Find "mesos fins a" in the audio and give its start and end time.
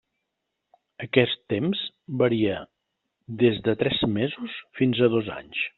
4.19-5.15